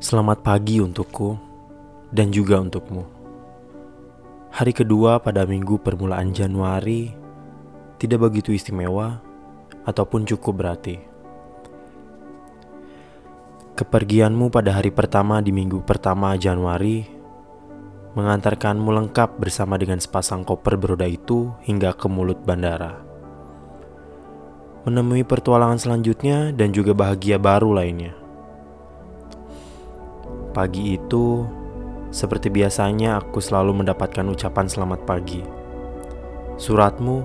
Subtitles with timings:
[0.00, 1.36] Selamat pagi untukku
[2.08, 3.04] dan juga untukmu.
[4.48, 7.12] Hari kedua pada minggu permulaan Januari
[8.00, 9.20] tidak begitu istimewa
[9.84, 10.96] ataupun cukup berarti.
[13.76, 17.04] Kepergianmu pada hari pertama di minggu pertama Januari
[18.16, 23.04] mengantarkanmu lengkap bersama dengan sepasang koper beroda itu hingga ke mulut bandara.
[24.88, 28.19] Menemui pertualangan selanjutnya dan juga bahagia baru lainnya.
[30.60, 31.48] Pagi itu,
[32.12, 35.40] seperti biasanya aku selalu mendapatkan ucapan selamat pagi.
[36.60, 37.24] Suratmu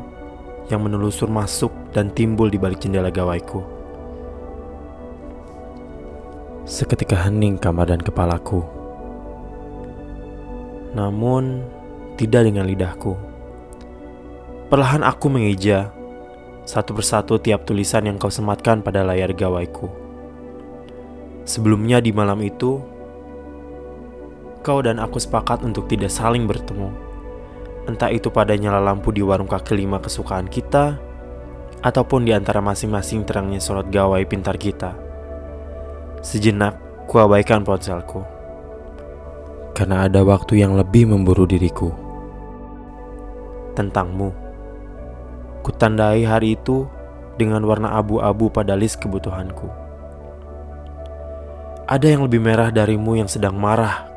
[0.71, 3.59] yang menelusur masuk dan timbul di balik jendela gawaiku.
[6.63, 8.63] Seketika hening kamar dan kepalaku.
[10.95, 11.59] Namun,
[12.15, 13.19] tidak dengan lidahku.
[14.71, 15.91] Perlahan aku mengeja
[16.63, 19.91] satu persatu tiap tulisan yang kau sematkan pada layar gawaiku.
[21.43, 22.94] Sebelumnya di malam itu,
[24.65, 26.89] kau dan aku sepakat untuk tidak saling bertemu.
[27.85, 30.97] Entah itu pada nyala lampu di warung kaki lima kesukaan kita,
[31.85, 34.97] ataupun di antara masing-masing terangnya sorot gawai pintar kita.
[36.25, 38.25] Sejenak, ku abaikan ponselku.
[39.77, 41.93] Karena ada waktu yang lebih memburu diriku.
[43.77, 44.33] Tentangmu.
[45.61, 46.89] Kutandai hari itu
[47.37, 49.69] dengan warna abu-abu pada list kebutuhanku.
[51.85, 54.14] Ada yang lebih merah darimu yang sedang marah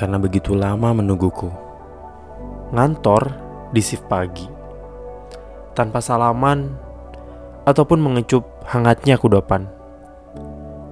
[0.00, 1.52] karena begitu lama menungguku.
[2.72, 3.36] Ngantor
[3.76, 4.48] di shift pagi.
[5.76, 6.72] Tanpa salaman
[7.68, 9.68] ataupun mengecup hangatnya kudopan.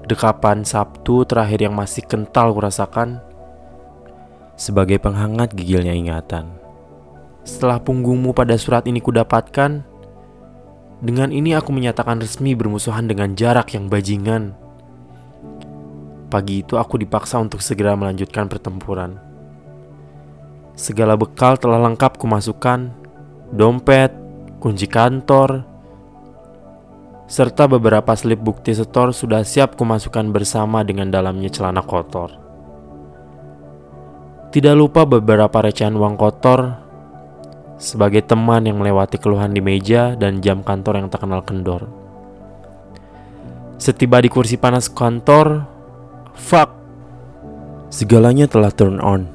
[0.05, 3.25] Dekapan Sabtu terakhir yang masih kental kurasakan
[4.61, 6.53] sebagai penghangat gigilnya ingatan.
[7.49, 9.81] Setelah punggungmu pada surat ini kudapatkan,
[11.01, 14.68] dengan ini aku menyatakan resmi bermusuhan dengan jarak yang bajingan
[16.29, 19.17] Pagi itu aku dipaksa untuk segera melanjutkan pertempuran.
[20.77, 22.93] Segala bekal telah lengkap kumasukkan,
[23.51, 24.13] dompet,
[24.61, 25.65] kunci kantor,
[27.29, 32.37] serta beberapa slip bukti setor sudah siap kumasukkan bersama dengan dalamnya celana kotor.
[34.49, 36.77] Tidak lupa beberapa recehan uang kotor
[37.77, 41.89] sebagai teman yang melewati keluhan di meja dan jam kantor yang tak kenal kendor.
[43.79, 45.78] Setiba di kursi panas kantor,
[46.39, 46.71] Fuck.
[47.91, 49.27] Segalanya telah turn on.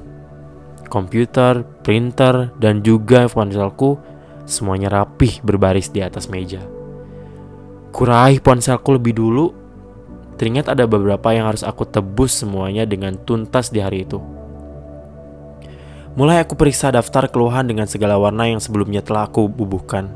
[0.88, 4.00] Komputer, printer, dan juga ponselku
[4.48, 6.64] semuanya rapih berbaris di atas meja.
[7.92, 9.52] Kuraih ponselku lebih dulu.
[10.40, 14.18] Teringat ada beberapa yang harus aku tebus semuanya dengan tuntas di hari itu.
[16.14, 20.10] Mulai aku periksa daftar keluhan dengan segala warna yang sebelumnya telah aku bubuhkan.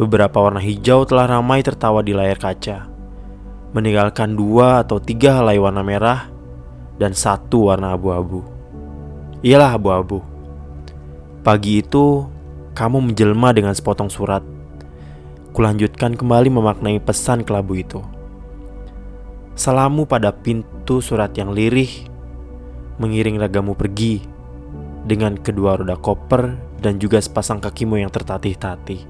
[0.00, 2.87] Beberapa warna hijau telah ramai tertawa di layar kaca
[3.72, 6.30] meninggalkan dua atau tiga helai warna merah
[6.96, 8.42] dan satu warna abu-abu.
[9.44, 10.24] Ialah abu-abu.
[11.46, 12.26] Pagi itu,
[12.74, 14.42] kamu menjelma dengan sepotong surat.
[15.54, 18.00] Kulanjutkan kembali memaknai pesan kelabu itu.
[19.58, 21.90] Salamu pada pintu surat yang lirih,
[23.02, 24.22] mengiring ragamu pergi
[25.02, 29.02] dengan kedua roda koper dan juga sepasang kakimu yang tertatih-tatih.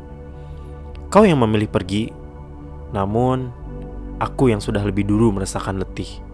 [1.13, 2.13] Kau yang memilih pergi,
[2.93, 3.53] namun
[4.19, 6.28] Aku yang sudah lebih dulu merasakan letih.